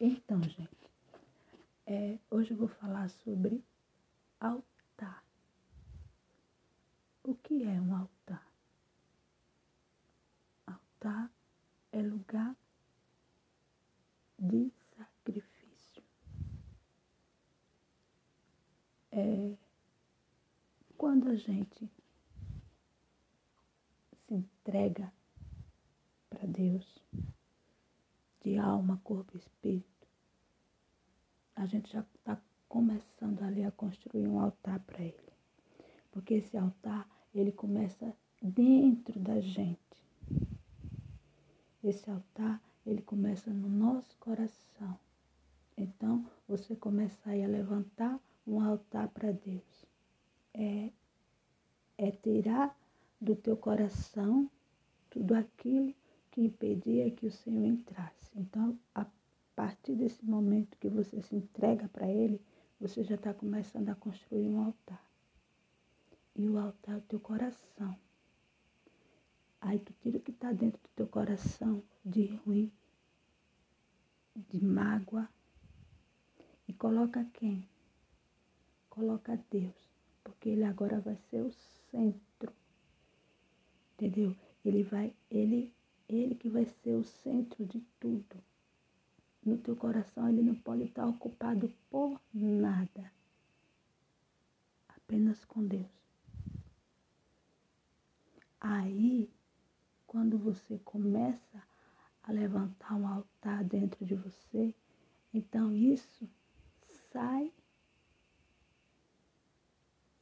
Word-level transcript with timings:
Então, 0.00 0.40
gente, 0.42 0.90
é, 1.86 2.18
hoje 2.30 2.52
eu 2.52 2.56
vou 2.56 2.68
falar 2.68 3.08
sobre 3.10 3.64
altar. 4.38 5.24
O 7.24 7.34
que 7.34 7.64
é 7.64 7.80
um 7.80 7.96
altar? 7.96 8.46
Altar 10.66 11.30
é 11.90 12.00
lugar 12.00 12.56
de 14.38 14.70
sacrifício. 14.96 16.02
É 19.10 19.56
quando 20.96 21.28
a 21.28 21.36
gente 21.36 21.90
se 24.26 24.34
entrega 24.34 25.12
para 26.28 26.46
Deus, 26.46 26.98
de 28.48 28.56
alma, 28.56 28.98
corpo 29.04 29.36
e 29.36 29.38
espírito, 29.38 30.08
a 31.54 31.66
gente 31.66 31.92
já 31.92 32.00
está 32.00 32.40
começando 32.66 33.42
ali 33.42 33.62
a 33.62 33.70
construir 33.70 34.26
um 34.26 34.40
altar 34.40 34.80
para 34.80 35.02
Ele. 35.02 35.32
Porque 36.10 36.34
esse 36.34 36.56
altar, 36.56 37.06
ele 37.34 37.52
começa 37.52 38.16
dentro 38.40 39.20
da 39.20 39.38
gente. 39.40 39.78
Esse 41.84 42.10
altar, 42.10 42.62
ele 42.86 43.02
começa 43.02 43.50
no 43.52 43.68
nosso 43.68 44.16
coração. 44.18 44.98
Então, 45.76 46.24
você 46.48 46.74
começa 46.74 47.30
aí 47.30 47.44
a 47.44 47.48
levantar 47.48 48.18
um 48.46 48.60
altar 48.62 49.08
para 49.08 49.30
Deus. 49.30 49.84
É, 50.54 50.90
é 51.98 52.10
tirar 52.10 52.74
do 53.20 53.36
teu 53.36 53.56
coração 53.56 54.50
tudo 55.10 55.34
aquilo 55.34 55.94
que 56.38 56.44
impedia 56.44 57.10
que 57.10 57.26
o 57.26 57.32
Senhor 57.32 57.64
entrasse. 57.64 58.30
Então, 58.36 58.78
a 58.94 59.04
partir 59.56 59.96
desse 59.96 60.24
momento 60.24 60.78
que 60.78 60.88
você 60.88 61.20
se 61.20 61.34
entrega 61.34 61.88
para 61.88 62.06
Ele, 62.06 62.40
você 62.80 63.02
já 63.02 63.16
está 63.16 63.34
começando 63.34 63.88
a 63.88 63.96
construir 63.96 64.46
um 64.46 64.62
altar. 64.62 65.04
E 66.36 66.48
o 66.48 66.56
altar 66.56 66.94
é 66.94 66.98
o 66.98 67.00
teu 67.00 67.18
coração. 67.18 67.98
Aí 69.60 69.80
tu 69.80 69.92
tira 70.00 70.18
o 70.18 70.20
que 70.20 70.30
está 70.30 70.52
dentro 70.52 70.80
do 70.80 70.88
teu 70.94 71.08
coração 71.08 71.82
de 72.04 72.26
ruim, 72.26 72.70
de 74.36 74.64
mágoa, 74.64 75.28
e 76.68 76.72
coloca 76.72 77.24
quem? 77.32 77.68
Coloca 78.88 79.44
Deus, 79.50 79.74
porque 80.22 80.50
Ele 80.50 80.62
agora 80.62 81.00
vai 81.00 81.16
ser 81.16 81.42
o 81.42 81.50
centro. 81.90 82.52
Entendeu? 83.94 84.36
Ele 84.64 84.84
vai, 84.84 85.12
ele 85.28 85.74
ele 86.08 86.34
que 86.34 86.48
vai 86.48 86.64
ser 86.64 86.94
o 86.94 87.04
centro 87.04 87.64
de 87.66 87.80
tudo. 88.00 88.36
No 89.44 89.58
teu 89.58 89.76
coração 89.76 90.28
ele 90.28 90.42
não 90.42 90.54
pode 90.54 90.84
estar 90.84 91.06
ocupado 91.06 91.72
por 91.90 92.20
nada. 92.32 93.12
Apenas 94.88 95.44
com 95.44 95.66
Deus. 95.66 95.86
Aí, 98.60 99.30
quando 100.06 100.36
você 100.36 100.78
começa 100.78 101.62
a 102.22 102.32
levantar 102.32 102.94
um 102.94 103.06
altar 103.06 103.62
dentro 103.64 104.04
de 104.04 104.14
você, 104.14 104.74
então 105.32 105.72
isso 105.72 106.28
sai 107.12 107.52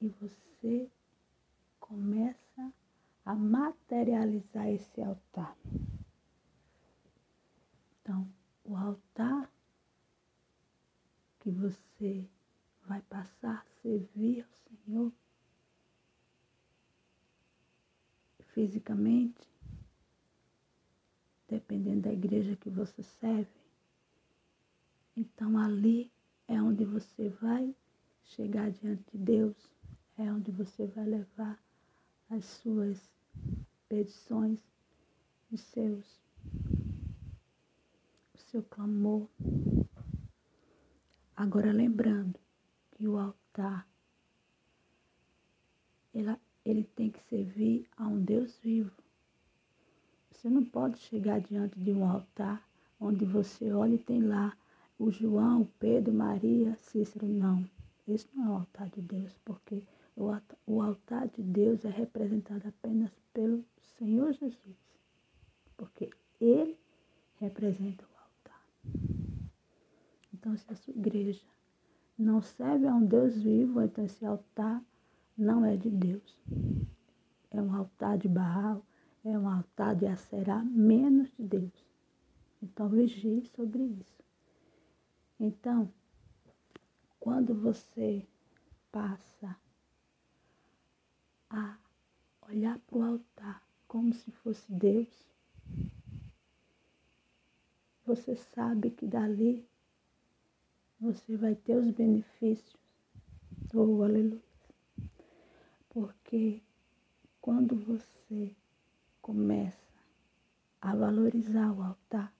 e 0.00 0.08
você 0.08 0.90
começa 1.80 2.45
a 3.26 3.34
materializar 3.34 4.68
esse 4.68 5.02
altar. 5.02 5.58
Então, 8.00 8.32
o 8.64 8.76
altar 8.76 9.52
que 11.40 11.50
você 11.50 12.24
vai 12.86 13.02
passar 13.02 13.58
a 13.58 13.80
servir 13.82 14.44
ao 14.44 14.52
Senhor 14.52 15.12
fisicamente, 18.54 19.48
dependendo 21.48 22.02
da 22.02 22.12
igreja 22.12 22.54
que 22.54 22.70
você 22.70 23.02
serve. 23.02 23.50
Então, 25.16 25.58
ali 25.58 26.12
é 26.46 26.62
onde 26.62 26.84
você 26.84 27.28
vai 27.28 27.74
chegar 28.22 28.70
diante 28.70 29.02
de 29.10 29.18
Deus, 29.18 29.56
é 30.16 30.30
onde 30.32 30.52
você 30.52 30.86
vai 30.86 31.06
levar 31.06 31.60
as 32.30 32.44
suas 32.44 33.15
petições, 33.88 34.58
os 35.50 35.60
seus, 35.60 36.20
o 38.34 38.38
seu 38.50 38.62
clamor. 38.62 39.26
Agora 41.36 41.72
lembrando 41.72 42.38
que 42.92 43.06
o 43.06 43.18
altar 43.18 43.86
ele, 46.14 46.34
ele 46.64 46.84
tem 46.84 47.10
que 47.10 47.20
servir 47.24 47.86
a 47.96 48.06
um 48.06 48.18
Deus 48.22 48.58
vivo. 48.62 48.90
Você 50.30 50.48
não 50.48 50.64
pode 50.64 50.98
chegar 50.98 51.40
diante 51.40 51.78
de 51.78 51.92
um 51.92 52.08
altar 52.08 52.66
onde 52.98 53.24
você 53.24 53.70
olha 53.72 53.94
e 53.94 53.98
tem 53.98 54.22
lá 54.22 54.56
o 54.98 55.10
João, 55.10 55.62
o 55.62 55.66
Pedro, 55.78 56.14
Maria, 56.14 56.74
Cícero. 56.76 57.26
Não, 57.26 57.68
esse 58.08 58.26
não 58.34 58.46
é 58.46 58.48
o 58.48 58.54
altar 58.60 58.88
de 58.88 59.02
Deus, 59.02 59.32
porque 59.44 59.82
o 60.16 60.80
altar 60.80 61.28
de 61.28 61.42
Deus 61.42 61.84
é 61.84 61.90
representado 61.90 62.66
apenas 62.66 63.12
pelo 63.34 63.62
Senhor 63.98 64.32
Jesus, 64.32 64.76
porque 65.76 66.10
Ele 66.40 66.78
representa 67.38 68.04
o 68.04 68.18
altar. 68.18 68.66
Então, 70.32 70.56
se 70.56 70.64
a 70.72 70.74
sua 70.74 70.94
igreja 70.94 71.44
não 72.18 72.40
serve 72.40 72.86
a 72.86 72.94
um 72.94 73.04
Deus 73.04 73.42
vivo, 73.42 73.82
então 73.82 74.04
esse 74.04 74.24
altar 74.24 74.82
não 75.36 75.66
é 75.66 75.76
de 75.76 75.90
Deus. 75.90 76.38
É 77.50 77.60
um 77.60 77.74
altar 77.74 78.16
de 78.16 78.28
Baal, 78.28 78.82
é 79.22 79.38
um 79.38 79.48
altar 79.48 79.94
de 79.94 80.06
Acerá, 80.06 80.64
menos 80.64 81.30
de 81.36 81.42
Deus. 81.42 81.84
Então, 82.62 82.88
vigie 82.88 83.44
sobre 83.54 83.82
isso. 83.82 84.24
Então, 85.38 85.92
quando 87.20 87.54
você 87.54 88.26
passa 88.90 89.54
a 91.50 91.78
olhar 92.42 92.78
para 92.80 92.98
o 92.98 93.02
altar 93.02 93.62
como 93.86 94.12
se 94.12 94.30
fosse 94.30 94.70
Deus, 94.72 95.08
você 98.04 98.36
sabe 98.36 98.90
que 98.90 99.06
dali 99.06 99.66
você 100.98 101.36
vai 101.36 101.54
ter 101.54 101.76
os 101.76 101.90
benefícios. 101.90 102.76
Oh, 103.74 104.02
aleluia. 104.02 104.40
Porque 105.90 106.62
quando 107.40 107.76
você 107.76 108.54
começa 109.20 109.78
a 110.80 110.94
valorizar 110.94 111.72
o 111.72 111.82
altar, 111.82 112.32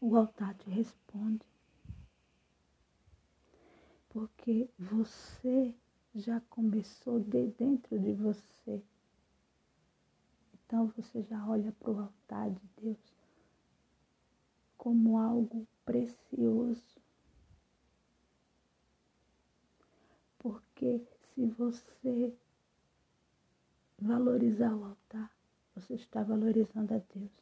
o 0.00 0.16
altar 0.16 0.54
te 0.54 0.70
responde. 0.70 1.46
Porque 4.08 4.68
você 4.78 5.74
já 6.16 6.40
começou 6.48 7.20
de 7.20 7.48
dentro 7.48 7.98
de 7.98 8.12
você. 8.14 8.82
Então 10.54 10.92
você 10.96 11.22
já 11.22 11.46
olha 11.46 11.70
para 11.72 11.90
o 11.90 12.00
altar 12.00 12.50
de 12.50 12.60
Deus 12.80 12.98
como 14.76 15.18
algo 15.18 15.66
precioso. 15.84 16.82
Porque 20.38 21.04
se 21.34 21.46
você 21.46 22.34
valorizar 23.98 24.74
o 24.74 24.84
altar, 24.84 25.30
você 25.74 25.94
está 25.94 26.22
valorizando 26.22 26.94
a 26.94 26.98
Deus. 27.14 27.32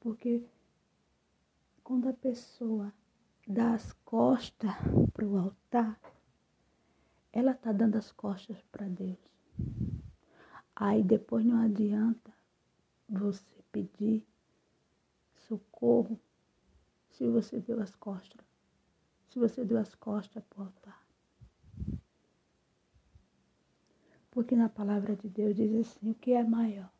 Porque 0.00 0.42
quando 1.84 2.08
a 2.08 2.12
pessoa 2.12 2.92
dá 3.50 3.74
as 3.74 3.92
costas 4.04 4.70
para 5.12 5.26
o 5.26 5.36
altar, 5.36 6.00
ela 7.32 7.50
está 7.50 7.72
dando 7.72 7.96
as 7.96 8.12
costas 8.12 8.62
para 8.70 8.88
Deus. 8.88 9.18
Aí 10.74 11.02
depois 11.02 11.44
não 11.44 11.60
adianta 11.60 12.32
você 13.08 13.44
pedir 13.72 14.24
socorro 15.48 16.18
se 17.10 17.28
você 17.28 17.60
deu 17.60 17.80
as 17.80 17.94
costas. 17.96 18.40
Se 19.28 19.38
você 19.38 19.64
deu 19.64 19.78
as 19.78 19.94
costas 19.96 20.42
para 20.44 20.60
o 20.60 20.64
altar. 20.64 21.06
Porque 24.30 24.54
na 24.54 24.68
palavra 24.68 25.16
de 25.16 25.28
Deus 25.28 25.56
diz 25.56 25.74
assim: 25.74 26.10
o 26.10 26.14
que 26.14 26.32
é 26.32 26.44
maior? 26.44 26.90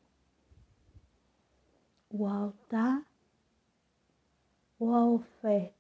O 2.11 2.26
altar 2.26 3.06
ou 4.79 4.93
a 4.93 5.06
oferta? 5.06 5.80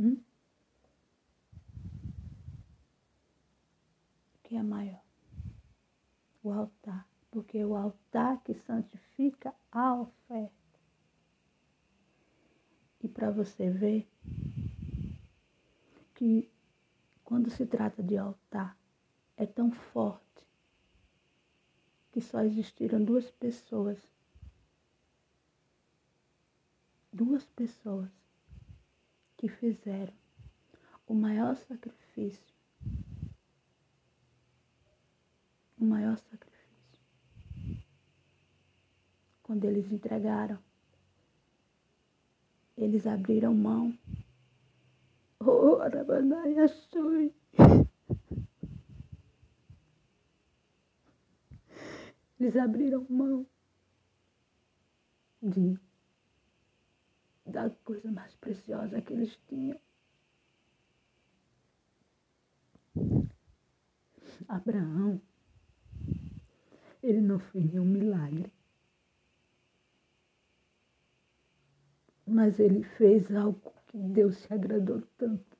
Hum? 0.00 0.20
O 4.34 4.42
que 4.42 4.56
é 4.56 4.62
maior? 4.62 5.02
O 6.42 6.50
altar 6.50 7.06
porque 7.30 7.58
é 7.58 7.66
o 7.66 7.76
altar 7.76 8.42
que 8.42 8.54
santifica 8.54 9.54
a 9.70 9.94
oferta. 9.94 10.52
E 13.02 13.08
para 13.08 13.30
você 13.30 13.70
ver 13.70 14.10
que 16.14 16.50
quando 17.24 17.48
se 17.50 17.64
trata 17.64 18.02
de 18.02 18.16
altar, 18.16 18.76
é 19.36 19.46
tão 19.46 19.70
forte 19.70 20.44
que 22.12 22.20
só 22.20 22.42
existiram 22.42 23.02
duas 23.02 23.30
pessoas. 23.30 23.98
Duas 27.12 27.44
pessoas 27.44 28.10
que 29.40 29.48
fizeram 29.48 30.12
o 31.06 31.14
maior 31.14 31.56
sacrifício. 31.56 32.54
O 35.78 35.84
maior 35.86 36.18
sacrifício. 36.18 37.88
Quando 39.42 39.64
eles 39.64 39.90
entregaram, 39.90 40.58
eles 42.76 43.06
abriram 43.06 43.54
mão. 43.54 43.98
Oh, 45.40 45.76
Arabanai, 45.80 46.58
achoi. 46.58 47.34
Eles 52.38 52.56
abriram 52.56 53.06
mão 53.08 53.46
de 55.42 55.80
da 57.50 57.70
coisa 57.84 58.10
mais 58.10 58.34
preciosa 58.36 59.00
que 59.02 59.12
eles 59.12 59.36
tinham. 59.48 59.78
Abraão, 64.48 65.20
ele 67.02 67.20
não 67.20 67.38
fez 67.38 67.64
nenhum 67.72 67.84
milagre. 67.84 68.52
Mas 72.26 72.58
ele 72.60 72.82
fez 72.82 73.34
algo 73.34 73.72
que 73.88 73.98
Deus 73.98 74.36
se 74.38 74.52
agradou 74.52 75.02
tanto. 75.18 75.58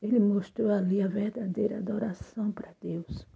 Ele 0.00 0.20
mostrou 0.20 0.70
ali 0.70 1.02
a 1.02 1.08
verdadeira 1.08 1.78
adoração 1.78 2.52
para 2.52 2.72
Deus. 2.80 3.26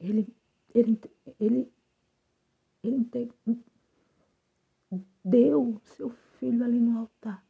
Ele, 0.00 0.26
ele, 0.74 1.00
ele, 1.38 1.72
ele 2.88 3.62
deu 5.24 5.80
seu 5.96 6.10
filho 6.38 6.64
ali 6.64 6.80
no 6.80 6.98
altar. 6.98 7.44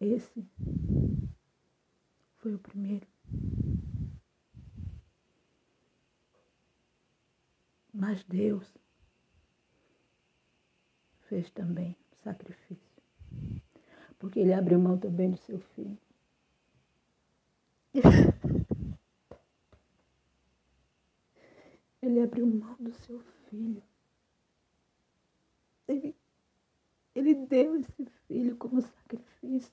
Esse 0.00 0.46
foi 2.38 2.54
o 2.54 2.58
primeiro. 2.58 3.06
Mas 7.92 8.24
Deus 8.24 8.66
fez 11.28 11.50
também 11.50 11.94
sacrifício. 12.24 13.02
Porque 14.18 14.40
ele 14.40 14.54
abriu 14.54 14.78
mão 14.78 14.96
também 14.96 15.30
do 15.30 15.36
seu 15.36 15.58
filho. 15.60 15.98
Ele 22.02 22.20
abriu 22.20 22.46
mão 22.46 22.76
do 22.78 22.92
seu 22.92 23.20
filho. 23.48 23.82
Ele, 25.86 26.16
ele 27.14 27.34
deu 27.34 27.76
esse 27.76 28.06
filho 28.26 28.56
como 28.56 28.80
sacrifício. 28.80 29.72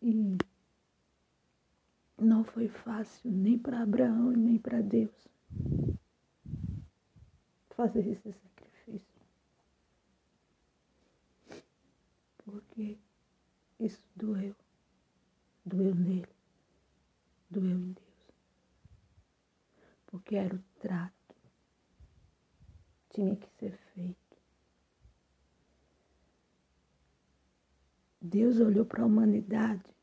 E 0.00 0.38
não 2.18 2.44
foi 2.44 2.68
fácil 2.68 3.30
nem 3.30 3.58
para 3.58 3.82
Abraão 3.82 4.30
nem 4.30 4.58
para 4.58 4.80
Deus 4.80 5.28
fazer 7.78 8.08
esse 8.08 8.32
sacrifício. 8.32 9.22
Porque 12.38 12.98
isso 13.78 14.02
doeu. 14.16 14.56
Doeu 15.68 15.94
nele. 15.94 16.34
Doeu 17.50 17.78
em 17.78 17.92
Deus. 17.92 18.32
Porque 20.06 20.34
era 20.34 20.56
o 20.56 20.62
trato. 20.80 21.36
Tinha 23.10 23.36
que 23.36 23.46
ser 23.58 23.76
feito. 23.92 24.38
Deus 28.20 28.60
olhou 28.60 28.86
para 28.86 29.02
a 29.02 29.06
humanidade 29.06 29.94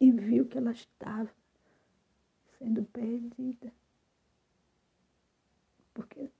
e 0.00 0.12
viu 0.12 0.46
que 0.46 0.58
ela 0.58 0.70
estava 0.70 1.34
sendo 2.56 2.84
perdida. 2.84 3.72
Porque 5.92 6.30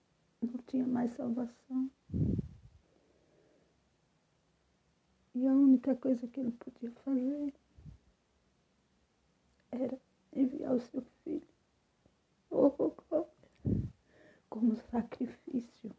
não 0.41 0.59
tinha 0.69 0.87
mais 0.87 1.13
salvação. 1.15 1.91
E 5.35 5.45
a 5.49 5.53
única 5.53 5.97
coisa 5.97 6.29
que 6.29 6.39
ele 6.39 6.53
podia 6.53 6.93
fazer 7.05 7.53
era 9.75 9.99
enviar 10.33 10.75
o 10.75 10.81
seu 10.81 11.03
filho 11.23 11.47
oh, 12.55 12.73
oh, 12.79 12.95
oh, 13.11 13.27
como 14.49 14.77
sacrifício. 14.77 15.91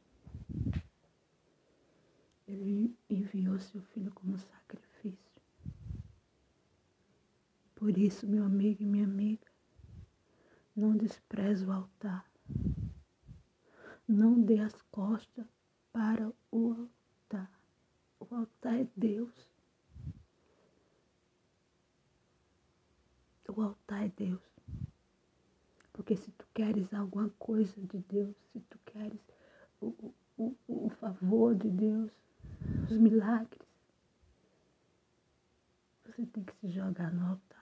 Ele 2.48 2.96
enviou 3.10 3.60
seu 3.60 3.82
filho 3.82 4.12
como 4.14 4.38
sacrifício. 4.38 5.42
Por 7.76 7.98
isso, 7.98 8.28
meu 8.28 8.46
amigo 8.46 8.82
e 8.82 8.86
minha 8.86 9.04
amiga, 9.04 9.48
não 10.76 10.96
despreze 10.96 11.66
o 11.66 11.72
altar. 11.72 12.26
Não 14.08 14.40
dê 14.40 14.60
as 14.60 14.82
costas 14.84 15.46
para 15.92 16.32
o 16.52 16.72
altar. 16.72 17.52
O 18.20 18.36
altar 18.36 18.80
é 18.80 18.88
Deus. 18.96 19.34
O 23.48 23.62
altar 23.62 24.05
é 24.05 24.05
Deus. 24.18 24.42
Porque 25.94 26.16
se 26.16 26.32
tu 26.32 26.46
queres 26.54 26.94
alguma 26.94 27.30
coisa 27.40 27.80
de 27.82 28.00
Deus, 28.00 28.36
se 28.52 28.60
tu 28.62 28.78
queres 28.86 29.20
o, 29.82 30.14
o, 30.38 30.56
o 30.68 30.90
favor 31.00 31.56
de 31.56 31.70
Deus, 31.70 32.12
os 32.90 32.98
milagres, 32.98 33.68
você 36.06 36.26
tem 36.26 36.44
que 36.44 36.56
se 36.58 36.70
jogar 36.70 37.14
no 37.14 37.26
altar 37.26 37.56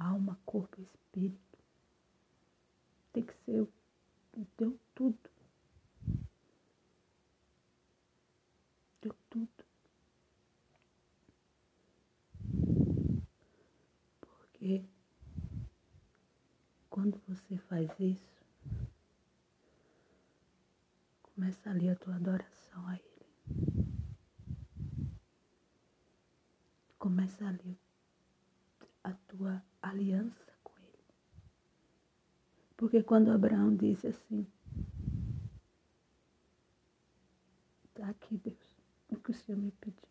alma, 0.00 0.38
corpo 0.46 0.80
e 0.80 0.84
espírito. 0.84 1.58
Tem 3.12 3.22
que 3.22 3.34
ser 3.44 3.60
o 3.60 4.44
teu 4.56 4.78
tudo. 4.94 5.18
Deu 9.02 9.14
tudo. 9.28 9.48
Porque 14.60 14.84
quando 16.90 17.18
você 17.26 17.56
faz 17.56 17.88
isso, 17.98 18.44
começa 21.22 21.70
ali 21.70 21.88
a 21.88 21.96
tua 21.96 22.16
adoração 22.16 22.86
a 22.86 22.94
Ele. 22.94 23.88
Começa 26.98 27.48
ali 27.48 27.78
a 29.02 29.14
tua 29.14 29.64
aliança 29.80 30.52
com 30.62 30.78
Ele. 30.78 31.04
Porque 32.76 33.02
quando 33.02 33.30
Abraão 33.30 33.74
disse 33.74 34.08
assim, 34.08 34.46
está 37.86 38.10
aqui 38.10 38.36
Deus, 38.36 38.76
o 39.08 39.16
que 39.16 39.30
o 39.30 39.34
Senhor 39.34 39.58
me 39.58 39.70
pediu. 39.70 40.10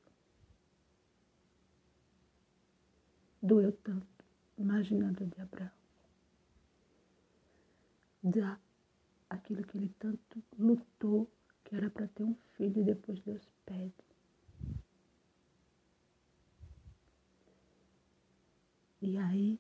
Doeu 3.44 3.72
tanto, 3.72 4.19
imaginando 4.60 5.26
de 5.26 5.42
Abraão. 5.42 5.72
Dá 8.22 8.60
aquilo 9.30 9.64
que 9.64 9.78
ele 9.78 9.90
tanto 9.98 10.44
lutou, 10.58 11.32
que 11.64 11.76
era 11.76 11.90
para 11.90 12.08
ter 12.08 12.24
um 12.24 12.36
filho, 12.56 12.82
e 12.82 12.84
depois 12.84 13.20
Deus 13.22 13.48
pede. 13.66 13.94
E 19.02 19.18
aí, 19.18 19.60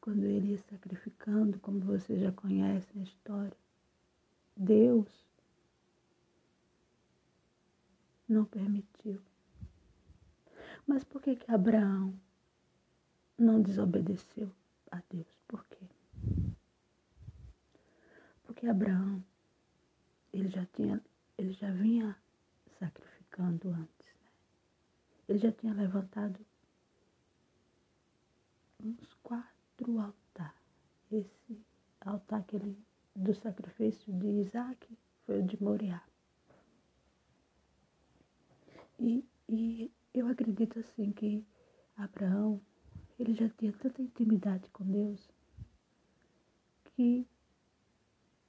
quando 0.00 0.24
ele 0.24 0.50
ia 0.50 0.58
sacrificando, 0.58 1.58
como 1.60 1.80
vocês 1.80 2.20
já 2.20 2.30
conhecem 2.30 3.00
a 3.00 3.04
história, 3.04 3.56
Deus 4.54 5.08
não 8.28 8.44
permitiu. 8.44 9.20
Mas 10.86 11.02
por 11.04 11.22
que 11.22 11.36
que 11.36 11.50
Abraão 11.50 12.14
não 13.42 13.62
desobedeceu 13.62 14.50
a 14.90 15.02
Deus? 15.10 15.28
Por 15.48 15.64
quê? 15.66 15.86
que 18.60 18.68
Abraão, 18.68 19.24
ele 20.34 20.50
já 20.50 20.66
tinha, 20.66 21.02
ele 21.38 21.50
já 21.54 21.70
vinha 21.70 22.14
sacrificando 22.78 23.70
antes, 23.70 24.06
né? 24.22 24.30
Ele 25.26 25.38
já 25.38 25.50
tinha 25.50 25.72
levantado 25.72 26.38
uns 28.84 29.14
quatro 29.22 29.98
altares. 29.98 30.52
Esse 31.10 31.64
altar 32.02 32.44
que 32.44 32.56
ele, 32.56 32.76
do 33.16 33.34
sacrifício 33.34 34.12
de 34.12 34.26
Isaac 34.26 34.98
foi 35.24 35.40
o 35.40 35.46
de 35.46 35.62
Moriá. 35.62 36.04
E, 38.98 39.24
e 39.48 39.90
eu 40.12 40.28
acredito 40.28 40.78
assim 40.80 41.12
que 41.12 41.46
Abraão, 41.96 42.60
ele 43.20 43.34
já 43.34 43.48
tinha 43.50 43.72
tanta 43.74 44.00
intimidade 44.00 44.66
com 44.70 44.82
Deus 44.82 45.28
que, 46.84 47.26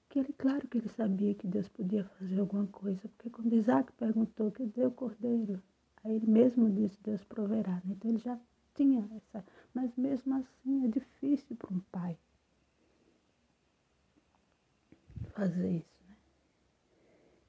que 0.10 0.20
ele, 0.20 0.32
claro 0.34 0.66
que 0.68 0.78
ele 0.78 0.88
sabia 0.88 1.36
que 1.36 1.46
Deus 1.46 1.68
podia 1.68 2.06
fazer 2.06 2.40
alguma 2.40 2.66
coisa, 2.68 3.01
porque 3.10 3.30
quando 3.30 3.54
Isaac 3.54 3.92
perguntou 3.94 4.50
que 4.50 4.66
deu 4.66 4.88
o 4.88 4.94
cordeiro, 4.94 5.62
aí 6.04 6.16
ele 6.16 6.28
mesmo 6.28 6.72
disse, 6.72 6.98
Deus 7.04 7.22
proverá. 7.25 7.82
Né? 7.84 7.92
Então 7.98 8.12
ele 8.12 8.20
já 8.20 8.40
tinha 8.74 9.10
essa, 9.13 9.46
mas 9.74 9.94
mesmo 9.98 10.36
assim 10.36 10.86
é 10.86 10.88
difícil 10.88 11.58
para 11.58 11.74
um 11.74 11.82
pai 11.92 12.18
fazer 15.36 15.70
isso. 15.70 16.04
Né? 16.08 16.16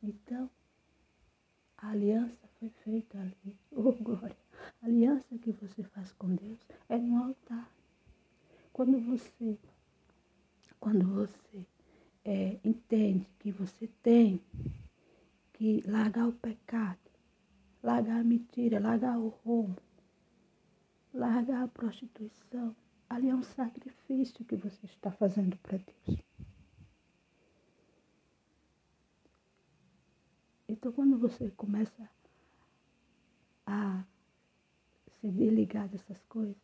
Então, 0.03 0.51
a 1.79 1.91
aliança 1.91 2.49
foi 2.59 2.69
feita 2.85 3.17
ali. 3.19 3.57
Oh, 3.71 3.93
glória! 3.93 4.42
A 4.83 4.87
aliança 4.87 5.39
que 5.39 5.53
você 5.53 5.85
faz 5.85 6.13
com 6.13 6.35
Deus 6.35 6.59
é 6.89 6.99
no 6.99 7.23
altar. 7.23 7.71
Quando 8.73 8.99
você, 8.99 9.57
quando 10.81 11.07
você 11.07 11.65
é, 12.25 12.59
entende 12.65 13.27
que 13.39 13.53
você 13.53 13.89
tem 14.03 14.43
que 15.53 15.83
largar 15.87 16.27
o 16.27 16.33
pecado, 16.33 16.99
largar 17.81 18.21
a 18.21 18.25
mentira, 18.25 18.81
largar 18.81 19.19
o 19.19 19.29
roubo, 19.29 19.81
largar 21.15 21.63
a 21.63 21.69
prostituição, 21.69 22.75
ali 23.09 23.29
é 23.29 23.35
um 23.35 23.43
sacrifício 23.43 24.45
que 24.45 24.57
você 24.57 24.87
está 24.87 25.13
fazendo 25.13 25.57
para 25.59 25.79
Deus. 25.79 26.21
Então, 30.67 30.91
quando 30.91 31.17
você 31.19 31.51
começa 31.53 32.11
a 33.67 34.05
se 35.23 35.31
desligar 35.31 35.89
dessas 35.89 36.21
coisas, 36.25 36.61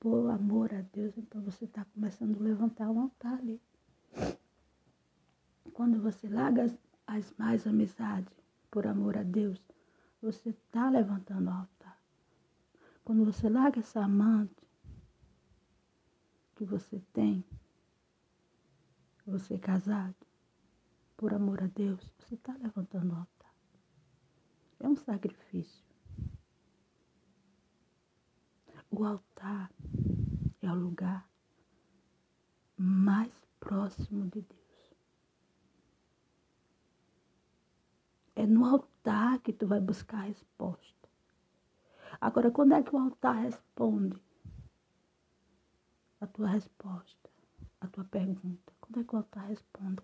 por 0.00 0.28
amor 0.30 0.74
a 0.74 0.80
Deus, 0.92 1.16
então 1.16 1.40
você 1.42 1.64
está 1.64 1.84
começando 1.84 2.36
a 2.36 2.42
levantar 2.42 2.90
um 2.90 3.02
altar 3.02 3.38
ali. 3.38 3.60
Quando 5.72 6.02
você 6.02 6.28
larga 6.28 6.64
as, 6.64 6.76
as 7.06 7.32
mais 7.38 7.66
amizades 7.68 8.34
por 8.68 8.84
amor 8.84 9.16
a 9.16 9.22
Deus, 9.22 9.62
você 10.20 10.50
está 10.50 10.90
levantando 10.90 11.48
o 11.48 11.52
altar. 11.52 12.02
Quando 13.04 13.24
você 13.24 13.48
larga 13.48 13.78
essa 13.78 14.04
amante 14.04 14.66
que 16.56 16.64
você 16.64 17.00
tem, 17.12 17.44
você 19.24 19.54
é 19.54 19.58
casado, 19.58 20.16
por 21.16 21.32
amor 21.32 21.62
a 21.62 21.68
Deus, 21.68 22.12
você 22.18 22.34
está 22.34 22.54
levantando 22.54 23.12
o 23.12 23.16
altar. 23.16 23.54
É 24.80 24.88
um 24.88 24.96
sacrifício. 24.96 25.87
O 28.90 29.04
altar 29.04 29.70
é 30.62 30.70
o 30.70 30.74
lugar 30.74 31.28
mais 32.76 33.32
próximo 33.60 34.26
de 34.26 34.42
Deus. 34.42 34.94
É 38.34 38.46
no 38.46 38.64
altar 38.64 39.40
que 39.40 39.52
tu 39.52 39.66
vai 39.66 39.80
buscar 39.80 40.18
a 40.18 40.22
resposta. 40.22 41.08
Agora, 42.20 42.50
quando 42.50 42.74
é 42.74 42.82
que 42.82 42.94
o 42.94 42.98
altar 42.98 43.36
responde 43.36 44.20
a 46.20 46.26
tua 46.26 46.48
resposta, 46.48 47.30
a 47.80 47.86
tua 47.88 48.04
pergunta? 48.04 48.72
Quando 48.80 49.00
é 49.00 49.04
que 49.04 49.14
o 49.14 49.18
altar 49.18 49.46
responde 49.46 50.02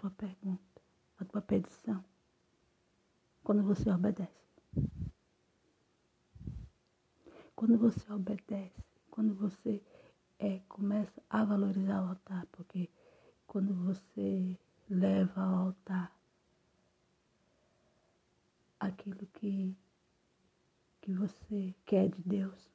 tua 0.00 0.10
pergunta, 0.12 0.82
a 1.18 1.24
tua 1.26 1.42
petição, 1.42 2.02
quando 3.44 3.62
você 3.62 3.90
obedece. 3.90 4.39
Quando 7.60 7.76
você 7.76 8.10
obedece, 8.10 8.82
quando 9.10 9.34
você 9.34 9.82
é, 10.38 10.60
começa 10.60 11.22
a 11.28 11.44
valorizar 11.44 12.02
o 12.02 12.08
altar, 12.08 12.46
porque 12.46 12.88
quando 13.46 13.74
você 13.74 14.58
leva 14.88 15.42
ao 15.42 15.66
altar 15.66 16.10
aquilo 18.80 19.26
que, 19.34 19.76
que 21.02 21.12
você 21.12 21.74
quer 21.84 22.08
de 22.08 22.22
Deus, 22.22 22.66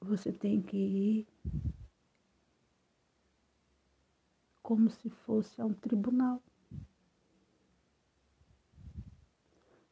você 0.00 0.32
tem 0.32 0.60
que 0.60 0.76
ir 0.76 1.28
como 4.64 4.90
se 4.90 5.08
fosse 5.10 5.62
a 5.62 5.64
um 5.64 5.74
tribunal. 5.74 6.42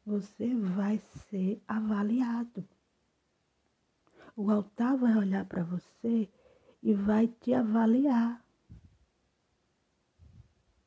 Você 0.04 0.54
vai 0.54 0.98
ser 1.28 1.62
avaliado. 1.66 2.66
O 4.36 4.50
altar 4.50 4.96
vai 4.96 5.16
olhar 5.16 5.44
para 5.46 5.62
você 5.62 6.28
e 6.82 6.92
vai 6.92 7.28
te 7.28 7.54
avaliar. 7.54 8.44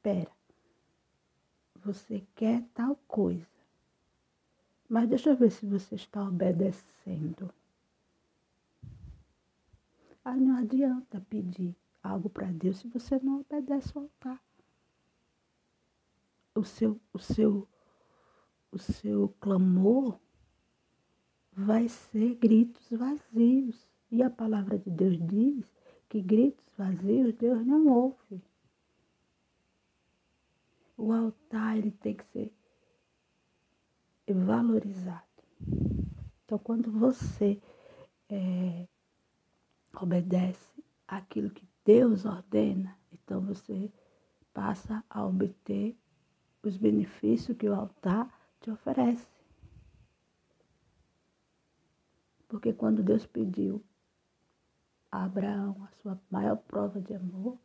Pera, 0.03 0.31
você 1.75 2.25
quer 2.36 2.63
tal 2.74 2.95
coisa, 3.07 3.47
mas 4.88 5.09
deixa 5.09 5.31
eu 5.31 5.36
ver 5.36 5.51
se 5.51 5.65
você 5.65 5.95
está 5.95 6.24
obedecendo. 6.24 7.51
Aí 10.24 10.39
não 10.39 10.57
adianta 10.57 11.25
pedir 11.29 11.75
algo 12.03 12.29
para 12.29 12.51
Deus 12.51 12.79
se 12.79 12.88
você 12.89 13.17
não 13.19 13.39
obedece 13.39 13.91
ao 13.95 14.03
altar. 14.03 14.43
O 16.53 16.63
seu, 16.63 17.00
o 17.13 17.19
seu, 17.19 17.67
o 18.71 18.77
seu 18.77 19.29
clamor 19.39 20.19
vai 21.51 21.89
ser 21.89 22.36
gritos 22.36 22.88
vazios. 22.91 23.88
E 24.09 24.24
a 24.24 24.29
palavra 24.29 24.77
de 24.77 24.89
Deus 24.89 25.17
diz 25.27 25.65
que 26.07 26.21
gritos 26.21 26.65
vazios 26.77 27.33
Deus 27.36 27.65
não 27.65 27.88
ouve. 27.88 28.41
O 30.95 31.12
altar 31.12 31.77
ele 31.77 31.91
tem 31.91 32.15
que 32.15 32.25
ser 32.25 32.51
valorizado. 34.27 35.24
Então, 36.45 36.57
quando 36.59 36.91
você 36.91 37.62
é, 38.29 38.88
obedece 40.01 40.83
aquilo 41.07 41.50
que 41.50 41.67
Deus 41.83 42.25
ordena, 42.25 42.97
então 43.12 43.41
você 43.41 43.91
passa 44.53 45.03
a 45.09 45.25
obter 45.25 45.95
os 46.63 46.77
benefícios 46.77 47.57
que 47.57 47.69
o 47.69 47.75
altar 47.75 48.37
te 48.61 48.71
oferece. 48.71 49.27
Porque 52.47 52.73
quando 52.73 53.03
Deus 53.03 53.25
pediu 53.25 53.83
a 55.11 55.25
Abraão 55.25 55.83
a 55.83 55.91
sua 56.01 56.19
maior 56.29 56.57
prova 56.57 57.01
de 57.01 57.13
amor, 57.13 57.57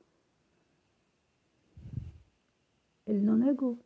ele 3.07 3.21
não 3.21 3.37
negou. 3.37 3.79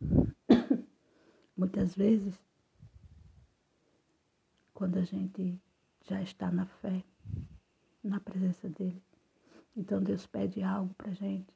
Muitas 1.56 1.94
vezes, 1.94 2.38
quando 4.74 4.98
a 4.98 5.04
gente 5.04 5.60
já 6.02 6.20
está 6.20 6.50
na 6.50 6.66
fé, 6.66 7.04
na 8.02 8.20
presença 8.20 8.68
dele. 8.68 9.02
Então 9.76 10.02
Deus 10.02 10.26
pede 10.26 10.62
algo 10.62 10.92
para 10.94 11.12
gente 11.12 11.54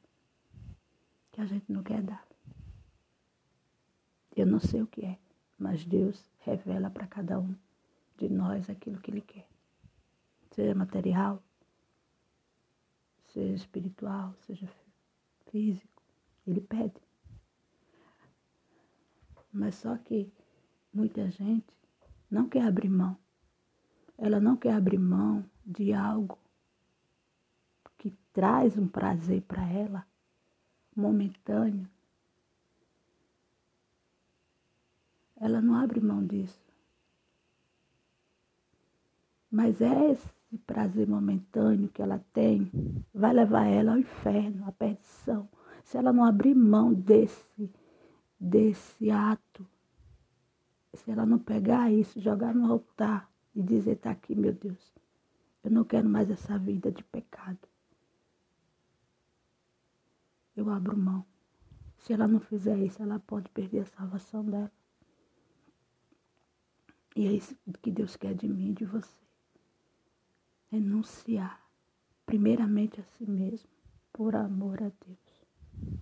que 1.33 1.41
a 1.41 1.47
gente 1.47 1.71
não 1.71 1.83
quer 1.83 2.03
dar. 2.03 2.25
Eu 4.37 4.47
não 4.47 4.61
sei 4.61 4.83
o 4.83 4.87
que 4.87 5.03
é, 5.03 5.19
mas 5.59 5.83
Deus 5.87 6.23
revela 6.41 6.91
para 6.91 7.07
cada 7.07 7.41
um 7.41 7.57
de 8.19 8.29
nós 8.29 8.69
aquilo 8.69 9.01
que 9.01 9.11
Ele 9.11 9.23
quer. 9.23 9.49
Seja 10.51 10.75
material, 10.75 11.43
seja 13.25 13.55
espiritual, 13.55 14.35
seja 14.47 14.69
físico, 15.51 16.03
Ele 16.47 16.61
pede. 16.61 17.01
Mas 19.51 19.77
só 19.77 19.97
que 19.97 20.31
muita 20.93 21.31
gente 21.31 21.75
não 22.31 22.47
quer 22.47 22.67
abrir 22.67 22.91
mão. 22.91 23.17
Ela 24.19 24.39
não 24.39 24.55
quer 24.55 24.75
abrir 24.75 24.99
mão 24.99 25.49
de 25.65 25.95
algo 25.95 26.39
que 27.97 28.11
traz 28.35 28.77
um 28.77 28.87
prazer 28.87 29.41
para 29.43 29.67
ela, 29.67 30.07
momentâneo, 30.95 31.89
ela 35.41 35.61
não 35.61 35.75
abre 35.75 36.01
mão 36.01 36.25
disso. 36.25 36.61
Mas 39.51 39.81
é 39.81 40.11
esse 40.11 40.29
prazer 40.67 41.09
momentâneo 41.09 41.89
que 41.89 42.03
ela 42.03 42.19
tem 42.33 42.71
vai 43.15 43.33
levar 43.33 43.67
ela 43.67 43.93
ao 43.93 43.99
inferno, 43.99 44.67
à 44.67 44.73
perdição. 44.73 45.49
Se 45.85 45.97
ela 45.97 46.13
não 46.13 46.25
abrir 46.25 46.55
mão 46.55 46.93
desse, 46.93 47.71
desse 48.39 49.11
ato, 49.11 49.67
se 50.95 51.11
ela 51.11 51.27
não 51.27 51.39
pegar 51.39 51.93
isso, 51.93 52.21
jogar 52.21 52.55
no 52.55 52.71
altar 52.71 53.31
e 53.55 53.63
dizer, 53.63 53.93
está 53.93 54.11
aqui, 54.11 54.35
meu 54.35 54.53
Deus, 54.53 54.93
eu 55.63 55.71
não 55.71 55.85
quero 55.85 56.09
mais 56.09 56.31
essa 56.31 56.59
vida 56.59 56.91
de 56.91 57.05
pecado. 57.05 57.59
Eu 60.57 60.71
abro 60.71 60.97
mão. 60.97 61.25
Se 61.99 62.13
ela 62.13 62.27
não 62.27 62.41
fizer 62.41 62.79
isso, 62.79 63.03
ela 63.03 63.19
pode 63.19 63.49
perder 63.51 63.81
a 63.81 63.87
salvação 63.87 64.45
dela. 64.45 64.73
E 67.17 67.27
é 67.27 67.33
isso 67.33 67.57
que 67.81 67.91
Deus 67.91 68.15
quer 68.15 68.35
de 68.35 68.47
mim 68.47 68.73
e 68.73 68.75
de 68.75 68.85
você. 68.85 69.19
Renunciar, 70.71 71.67
primeiramente 72.27 73.01
a 73.01 73.05
si 73.05 73.25
mesmo, 73.25 73.71
por 74.13 74.37
amor 74.37 74.83
a 74.83 74.93
Deus. 75.07 75.97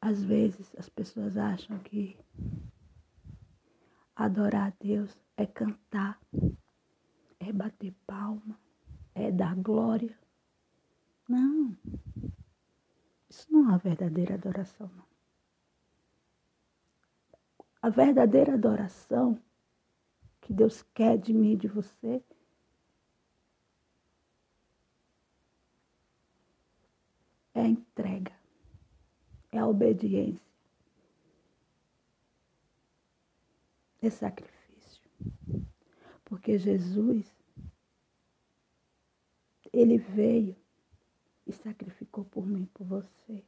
Às 0.00 0.24
vezes 0.24 0.74
as 0.76 0.88
pessoas 0.88 1.36
acham 1.36 1.78
que 1.78 2.18
adorar 4.16 4.72
a 4.72 4.84
Deus 4.84 5.16
é 5.36 5.46
cantar, 5.46 6.20
é 7.38 7.52
bater 7.52 7.94
palma, 8.04 8.58
é 9.14 9.30
dar 9.30 9.54
glória. 9.54 10.18
Não, 11.28 11.76
isso 13.30 13.46
não 13.52 13.60
é 13.60 13.68
uma 13.68 13.78
verdadeira 13.78 14.34
adoração, 14.34 14.90
não. 14.96 15.15
A 17.86 17.88
verdadeira 17.88 18.54
adoração 18.54 19.40
que 20.40 20.52
Deus 20.52 20.82
quer 20.92 21.16
de 21.16 21.32
mim 21.32 21.52
e 21.52 21.56
de 21.56 21.68
você 21.68 22.20
é 27.54 27.60
a 27.60 27.68
entrega, 27.68 28.34
é 29.52 29.58
a 29.58 29.68
obediência, 29.68 30.42
é 34.02 34.10
sacrifício. 34.10 35.08
Porque 36.24 36.58
Jesus, 36.58 37.32
ele 39.72 39.96
veio 39.96 40.56
e 41.46 41.52
sacrificou 41.52 42.24
por 42.24 42.44
mim, 42.44 42.68
por 42.74 42.84
você. 42.84 43.44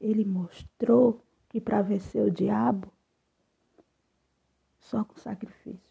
Ele 0.00 0.24
mostrou 0.24 1.27
que 1.48 1.60
para 1.60 1.82
vencer 1.82 2.22
o 2.22 2.30
diabo, 2.30 2.92
só 4.78 5.04
com 5.04 5.16
sacrifício. 5.16 5.88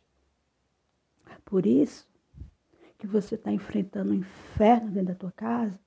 Por 1.45 1.65
isso 1.65 2.07
que 2.97 3.07
você 3.07 3.35
está 3.35 3.51
enfrentando 3.51 4.11
o 4.11 4.13
um 4.13 4.17
inferno 4.17 4.91
dentro 4.91 5.13
da 5.13 5.15
tua 5.15 5.31
casa, 5.31 5.79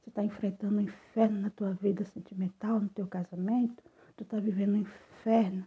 você 0.00 0.10
está 0.10 0.24
enfrentando 0.24 0.76
o 0.76 0.78
um 0.78 0.82
inferno 0.82 1.40
na 1.40 1.50
tua 1.50 1.72
vida 1.72 2.04
sentimental, 2.04 2.80
no 2.80 2.88
teu 2.88 3.06
casamento, 3.06 3.82
tu 4.16 4.22
está 4.22 4.38
vivendo 4.38 4.74
um 4.74 4.80
inferno 4.80 5.66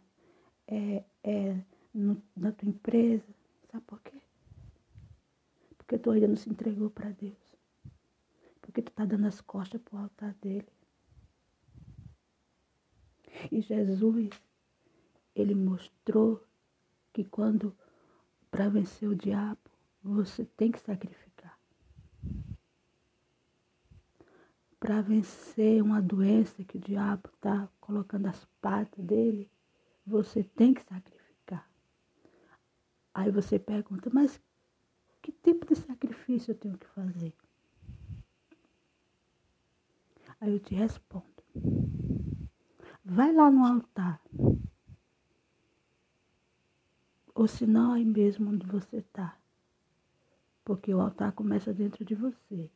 é, 0.68 1.04
é, 1.24 1.58
no, 1.94 2.22
na 2.36 2.52
tua 2.52 2.70
empresa. 2.70 3.26
Sabe 3.72 3.84
por 3.86 4.00
quê? 4.02 4.18
Porque 5.78 5.98
tu 5.98 6.12
ainda 6.12 6.28
não 6.28 6.36
se 6.36 6.50
entregou 6.50 6.90
para 6.90 7.10
Deus. 7.10 7.38
Porque 8.62 8.82
tu 8.82 8.90
está 8.90 9.06
dando 9.06 9.28
as 9.28 9.42
costas 9.42 9.82
para 9.82 9.98
o 9.98 10.04
altar 10.04 10.34
dele. 10.42 10.68
E 13.50 13.62
Jesus, 13.62 14.30
ele 15.36 15.56
mostrou 15.56 16.46
que 17.14 17.24
quando, 17.24 17.76
para 18.50 18.70
vencer 18.70 19.08
o 19.08 19.16
diabo, 19.16 19.60
você 20.04 20.46
tem 20.46 20.72
que 20.72 20.80
sacrificar. 20.80 21.58
Para 24.80 25.02
vencer 25.02 25.82
uma 25.82 26.02
doença 26.02 26.64
que 26.64 26.78
o 26.78 26.82
diabo 26.82 27.30
está 27.34 27.70
colocando 27.80 28.28
as 28.28 28.46
patas 28.60 29.04
dele, 29.06 29.50
você 30.06 30.44
tem 30.44 30.74
que 30.74 30.84
sacrificar. 30.84 31.70
Aí 33.14 33.32
você 33.32 33.60
pergunta, 33.60 34.10
mas 34.12 34.42
que 35.22 35.32
tipo 35.32 35.66
de 35.66 35.76
sacrifício 35.76 36.52
eu 36.52 36.56
tenho 36.56 36.78
que 36.78 36.88
fazer? 36.88 37.34
Aí 40.40 40.52
eu 40.52 40.60
te 40.60 40.74
respondo. 40.74 41.26
Vai 43.14 43.34
lá 43.34 43.52
no 43.52 43.66
altar. 43.66 44.22
Ou 47.36 47.46
se 47.46 47.68
não, 47.68 47.92
aí 47.92 48.06
mesmo 48.06 48.50
onde 48.50 48.66
você 48.66 49.00
está. 49.00 49.38
Porque 50.64 50.94
o 50.94 51.02
altar 51.02 51.34
começa 51.34 51.74
dentro 51.74 52.06
de 52.06 52.16
você. 52.16 52.72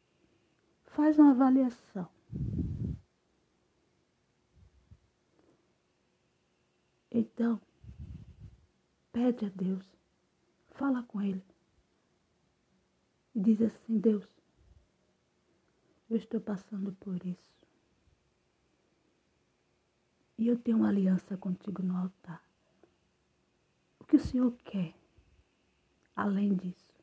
Faz 0.87 1.17
uma 1.17 1.31
avaliação. 1.31 2.09
Então, 7.09 7.61
pede 9.13 9.45
a 9.45 9.49
Deus, 9.55 9.85
fala 10.71 11.01
com 11.03 11.21
Ele 11.21 11.45
e 13.33 13.39
diz 13.39 13.61
assim: 13.61 13.97
Deus, 13.97 14.27
eu 16.09 16.17
estou 16.17 16.41
passando 16.41 16.91
por 16.99 17.25
isso. 17.25 17.64
E 20.37 20.47
eu 20.47 20.57
tenho 20.57 20.77
uma 20.77 20.89
aliança 20.89 21.37
contigo 21.37 21.81
no 21.81 21.95
altar. 21.95 22.43
O 23.99 24.05
que 24.05 24.17
o 24.17 24.19
Senhor 24.19 24.51
quer, 24.63 24.93
além 26.15 26.53
disso? 26.55 26.93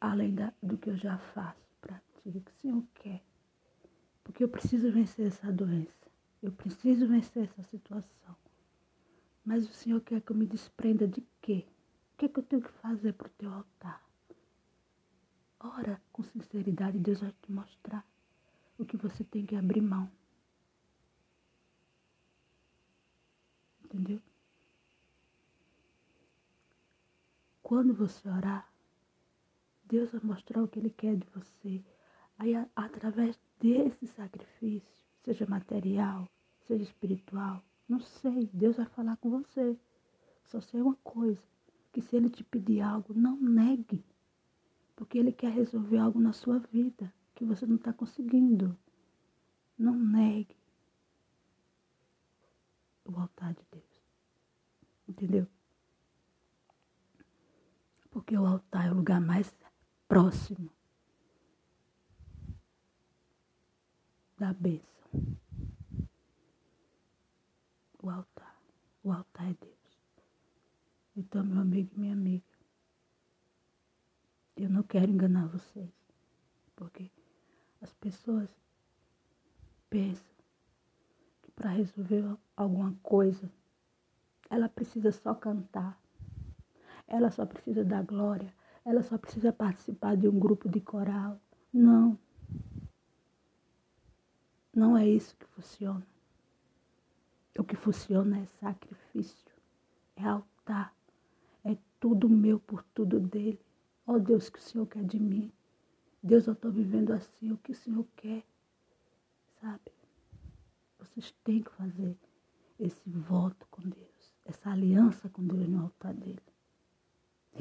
Além 0.00 0.34
da, 0.34 0.52
do 0.62 0.78
que 0.78 0.90
eu 0.90 0.96
já 0.96 1.18
faço 1.18 1.68
para 1.80 1.98
ti, 1.98 2.28
o 2.28 2.40
que 2.40 2.50
o 2.50 2.60
Senhor 2.60 2.84
quer? 2.94 3.22
Porque 4.22 4.44
eu 4.44 4.48
preciso 4.48 4.92
vencer 4.92 5.26
essa 5.26 5.52
doença. 5.52 6.08
Eu 6.40 6.52
preciso 6.52 7.08
vencer 7.08 7.44
essa 7.44 7.62
situação. 7.64 8.36
Mas 9.44 9.68
o 9.68 9.72
Senhor 9.72 10.00
quer 10.02 10.20
que 10.20 10.30
eu 10.30 10.36
me 10.36 10.46
desprenda 10.46 11.08
de 11.08 11.26
quê? 11.40 11.66
O 12.14 12.16
que 12.18 12.26
é 12.26 12.28
que 12.28 12.38
eu 12.38 12.44
tenho 12.44 12.62
que 12.62 12.70
fazer 12.70 13.12
para 13.14 13.26
o 13.26 13.30
teu 13.30 13.52
altar? 13.52 14.06
Ora 15.60 16.00
com 16.12 16.22
sinceridade, 16.22 16.98
Deus 16.98 17.20
vai 17.20 17.34
te 17.42 17.50
mostrar 17.50 18.06
o 18.78 18.84
que 18.84 18.96
você 18.96 19.24
tem 19.24 19.44
que 19.44 19.56
abrir 19.56 19.80
mão. 19.80 20.08
Entendeu? 23.88 24.20
Quando 27.62 27.94
você 27.94 28.28
orar, 28.28 28.70
Deus 29.84 30.12
vai 30.12 30.20
mostrar 30.22 30.62
o 30.62 30.68
que 30.68 30.78
Ele 30.78 30.90
quer 30.90 31.16
de 31.16 31.26
você. 31.30 31.82
Aí, 32.38 32.52
através 32.76 33.40
desse 33.58 34.06
sacrifício, 34.06 35.06
seja 35.24 35.46
material, 35.46 36.28
seja 36.60 36.82
espiritual, 36.82 37.64
não 37.88 37.98
sei, 37.98 38.50
Deus 38.52 38.76
vai 38.76 38.86
falar 38.86 39.16
com 39.16 39.30
você. 39.30 39.74
Só 40.44 40.60
sei 40.60 40.82
uma 40.82 40.96
coisa, 40.96 41.42
que 41.90 42.02
se 42.02 42.14
Ele 42.14 42.28
te 42.28 42.44
pedir 42.44 42.82
algo, 42.82 43.14
não 43.14 43.40
negue. 43.40 44.04
Porque 44.94 45.18
Ele 45.18 45.32
quer 45.32 45.50
resolver 45.50 45.96
algo 45.96 46.20
na 46.20 46.34
sua 46.34 46.58
vida 46.58 47.10
que 47.34 47.44
você 47.44 47.64
não 47.64 47.76
está 47.76 47.92
conseguindo. 47.92 48.76
Não 49.78 49.94
negue 49.94 50.57
o 53.08 53.18
altar 53.18 53.54
de 53.54 53.62
Deus. 53.72 54.02
Entendeu? 55.08 55.46
Porque 58.10 58.36
o 58.36 58.44
altar 58.44 58.88
é 58.88 58.90
o 58.90 58.94
lugar 58.94 59.20
mais 59.20 59.54
próximo 60.06 60.70
da 64.36 64.52
bênção. 64.52 64.88
O 68.02 68.10
altar. 68.10 68.56
O 69.02 69.12
altar 69.12 69.50
é 69.50 69.54
Deus. 69.54 69.78
Então, 71.16 71.44
meu 71.44 71.60
amigo 71.60 71.90
e 71.96 71.98
minha 71.98 72.12
amiga, 72.12 72.44
eu 74.56 74.68
não 74.68 74.82
quero 74.82 75.10
enganar 75.10 75.48
vocês. 75.48 75.92
Porque 76.76 77.10
as 77.80 77.92
pessoas 77.94 78.48
pensam 79.90 80.27
para 81.58 81.70
resolver 81.70 82.24
alguma 82.56 82.94
coisa 83.02 83.50
ela 84.50 84.68
precisa 84.68 85.12
só 85.12 85.34
cantar. 85.34 86.00
Ela 87.06 87.30
só 87.30 87.44
precisa 87.44 87.84
dar 87.84 88.02
glória. 88.02 88.52
Ela 88.84 89.02
só 89.02 89.18
precisa 89.18 89.52
participar 89.52 90.16
de 90.16 90.28
um 90.28 90.38
grupo 90.38 90.68
de 90.68 90.80
coral. 90.80 91.38
Não. 91.72 92.18
Não 94.74 94.96
é 94.96 95.06
isso 95.06 95.36
que 95.36 95.46
funciona. 95.46 96.06
O 97.58 97.64
que 97.64 97.74
funciona 97.74 98.38
é 98.38 98.46
sacrifício, 98.60 99.52
é 100.14 100.24
altar, 100.24 100.94
é 101.64 101.76
tudo 101.98 102.28
meu 102.28 102.60
por 102.60 102.84
tudo 102.94 103.18
dele. 103.18 103.60
Ó 104.06 104.12
oh, 104.12 104.18
Deus, 104.20 104.48
que 104.48 104.60
o 104.60 104.62
Senhor 104.62 104.86
quer 104.86 105.02
de 105.02 105.18
mim. 105.18 105.50
Deus, 106.22 106.46
eu 106.46 106.52
estou 106.52 106.70
vivendo 106.70 107.12
assim, 107.12 107.50
o 107.50 107.56
que 107.58 107.72
o 107.72 107.74
Senhor 107.74 108.06
quer, 108.14 108.44
sabe? 109.60 109.97
Vocês 111.18 111.34
têm 111.42 111.62
que 111.64 111.70
fazer 111.72 112.16
esse 112.78 113.10
voto 113.10 113.66
com 113.72 113.82
Deus 113.82 114.08
essa 114.44 114.70
aliança 114.70 115.28
com 115.28 115.44
Deus 115.44 115.68
no 115.68 115.82
altar 115.82 116.14
dele. 116.14 116.40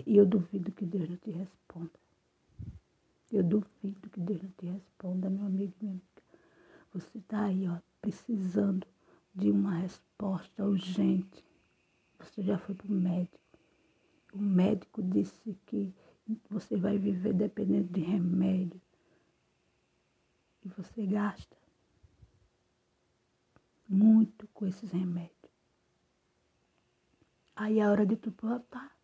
E 0.06 0.15
eu 0.15 0.28
duvido 0.28 0.72
que 0.72 0.86
Deus 0.86 1.10
não 1.10 1.17
te 1.17 1.32
responda. 1.32 2.00
Eu 3.32 3.43
duvido 3.43 4.10
que 4.12 4.20
Deus 4.20 4.43
não 4.43 4.52
te 4.52 4.67
responda, 4.67 5.28
meu 5.28 5.48
amigo 5.48 5.74
e 5.82 5.84
minha 5.84 5.93
amiga. 5.93 6.24
Você 6.93 7.17
está 7.17 7.46
aí, 7.46 7.67
ó, 7.67 7.80
precisando 8.00 8.86
de 9.34 9.50
uma 9.50 9.74
resposta 9.74 10.63
urgente. 10.63 11.43
Você 12.20 12.43
já 12.43 12.60
foi 12.60 12.76
para 12.76 12.88
o 12.88 12.91
médico. 12.91 13.39
O 14.34 14.38
médico 14.38 15.02
disse 15.02 15.58
que 15.65 15.91
você 16.48 16.78
vai 16.78 17.00
viver 17.00 17.34
dependendo 17.34 17.91
de 17.91 18.02
remédio. 18.02 18.80
E 20.63 20.70
você 20.70 21.08
gasta 21.08 21.58
muito 23.88 24.47
com 24.54 24.65
esses 24.65 24.91
remédios. 24.91 25.32
Aí 27.56 27.80
é 27.80 27.89
hora 27.89 28.06
de 28.06 28.15
tu 28.15 28.32
plantar. 28.32 28.95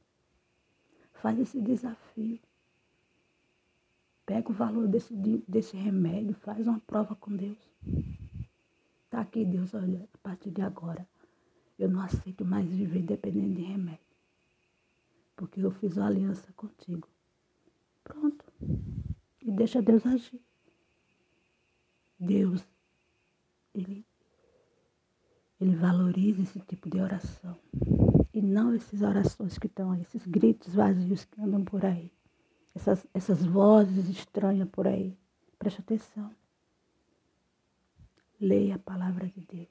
Faz 1.14 1.40
esse 1.40 1.60
desafio. 1.60 2.40
Pega 4.26 4.50
o 4.50 4.54
valor 4.54 4.88
desse, 4.88 5.14
desse 5.48 5.76
remédio, 5.76 6.34
faz 6.36 6.68
uma 6.68 6.80
prova 6.80 7.16
com 7.16 7.36
Deus. 7.36 7.58
Tá 9.10 9.22
aqui, 9.22 9.44
Deus, 9.44 9.74
olha, 9.74 10.08
a 10.14 10.18
partir 10.20 10.50
de 10.50 10.62
agora, 10.62 11.08
eu 11.78 11.90
não 11.90 12.02
aceito 12.02 12.46
mais 12.46 12.68
viver 12.68 13.02
dependendo 13.02 13.56
de 13.56 13.62
remédio. 13.62 14.00
Porque 15.36 15.60
eu 15.60 15.72
fiz 15.72 15.98
uma 15.98 16.08
aliança 16.08 16.52
contigo. 16.54 17.08
Pronto. 18.04 18.46
E 19.42 19.52
deixa 19.52 19.82
Deus 19.82 20.06
agir. 20.06 20.42
Deus, 22.20 22.66
Ele, 23.74 24.03
Ele 25.64 25.78
valoriza 25.78 26.42
esse 26.42 26.60
tipo 26.60 26.90
de 26.90 27.00
oração. 27.00 27.58
E 28.34 28.42
não 28.42 28.74
essas 28.74 29.02
orações 29.02 29.58
que 29.58 29.68
estão 29.68 29.94
aí, 29.94 30.02
esses 30.02 30.28
gritos 30.28 30.76
vazios 30.76 31.24
que 31.24 31.40
andam 31.40 31.64
por 31.64 31.86
aí. 31.86 32.12
Essas, 32.76 33.08
essas 33.14 33.46
vozes 33.46 34.10
estranhas 34.10 34.68
por 34.68 34.86
aí. 34.86 35.18
Preste 35.58 35.80
atenção. 35.80 36.36
Leia 38.42 38.76
a 38.76 38.80
palavra 38.80 39.26
de 39.26 39.40
Deus. 39.46 39.70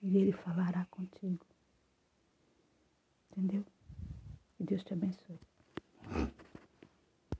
E 0.00 0.16
Ele 0.16 0.32
falará 0.32 0.86
contigo. 0.86 1.44
Entendeu? 3.30 3.66
Que 4.56 4.64
Deus 4.64 4.82
te 4.82 4.94
abençoe. 4.94 5.38